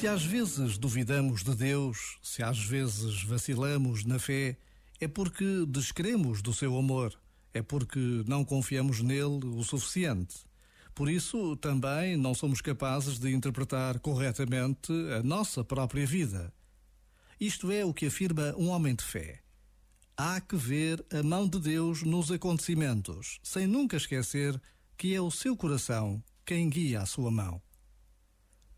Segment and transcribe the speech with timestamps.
[0.00, 4.56] Se às vezes duvidamos de Deus, se às vezes vacilamos na fé,
[4.98, 7.14] é porque descremos do seu amor,
[7.52, 10.36] é porque não confiamos nele o suficiente.
[10.94, 16.50] Por isso, também não somos capazes de interpretar corretamente a nossa própria vida.
[17.38, 19.42] Isto é o que afirma um homem de fé.
[20.16, 24.58] Há que ver a mão de Deus nos acontecimentos, sem nunca esquecer
[24.96, 27.60] que é o seu coração quem guia a sua mão.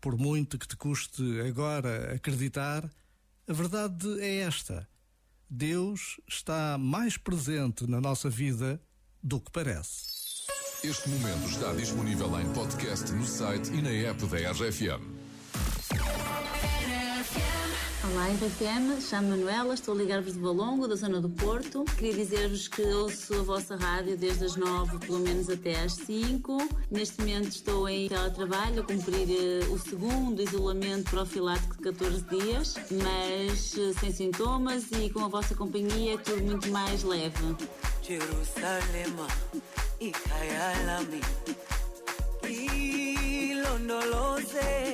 [0.03, 2.83] Por muito que te custe agora acreditar,
[3.47, 4.85] a verdade é esta:
[5.49, 8.81] Deus está mais presente na nossa vida
[9.23, 10.43] do que parece.
[10.83, 15.12] Este momento está disponível em podcast no site e na app da RFM.
[18.13, 21.83] Olá, RFM, chamo Manuela, estou a ligar-vos de Valongo, da zona do Porto.
[21.97, 26.59] Queria dizer-vos que ouço a vossa rádio desde as nove, pelo menos até às cinco.
[26.91, 32.75] Neste momento estou em teletrabalho a cumprir uh, o segundo isolamento profilático de 14 dias,
[32.91, 37.33] mas uh, sem sintomas e com a vossa companhia é tudo muito mais leve.
[38.03, 39.07] Jerusalém,
[43.49, 44.92] ilondoloze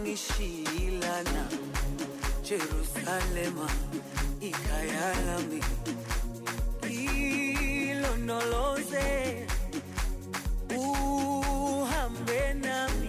[0.00, 1.42] ngishilana
[2.42, 3.68] Jerusalema
[4.40, 5.60] ikhaya lami
[7.90, 9.06] ilondoloze
[10.76, 13.08] uhambe nami.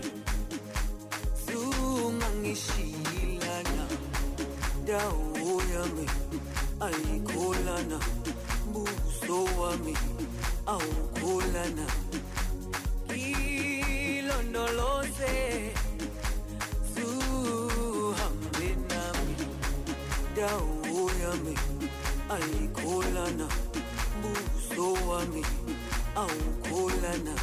[1.45, 3.85] Sungangishilana
[4.87, 6.07] dawo yami
[6.79, 7.99] ayikholana
[8.73, 9.95] buso wami
[10.65, 11.85] awukholana
[20.45, 21.55] dawo yami
[22.35, 23.47] ayikholana
[24.21, 25.41] buso wami
[26.21, 27.33] awukholana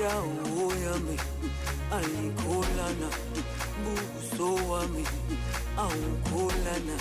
[0.00, 1.16] dawo yami
[1.96, 3.08] ayikholana
[3.84, 5.04] buso wami
[5.84, 6.96] awukholana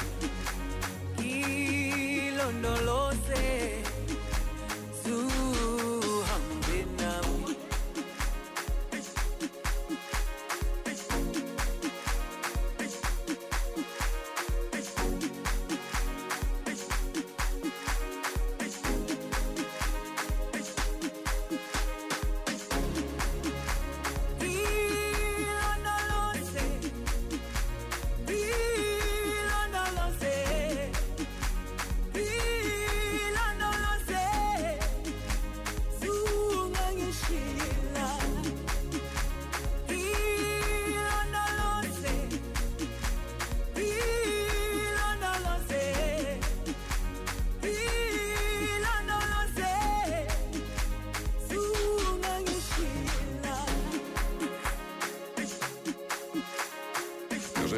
[2.20, 3.44] ilondoloze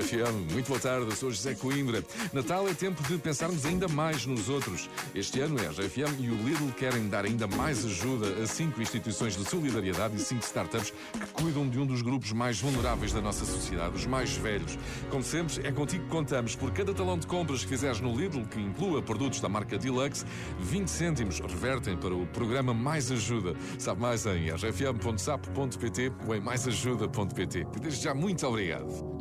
[0.01, 0.51] RFM.
[0.51, 2.03] Muito boa tarde, sou José Coimbra.
[2.33, 4.89] Natal é tempo de pensarmos ainda mais nos outros.
[5.13, 9.37] Este ano, a RFM e o Lidl querem dar ainda mais ajuda a cinco instituições
[9.37, 13.45] de solidariedade e cinco startups que cuidam de um dos grupos mais vulneráveis da nossa
[13.45, 14.77] sociedade, os mais velhos.
[15.09, 16.55] Como sempre, é contigo que contamos.
[16.55, 20.25] Por cada talão de compras que fizeres no Lidl, que inclua produtos da marca Deluxe,
[20.59, 23.55] 20 cêntimos revertem para o programa Mais Ajuda.
[23.77, 27.67] Sabe mais em rfm.sap.pt ou em maisajuda.pt.
[27.79, 29.20] Desde já, muito obrigado.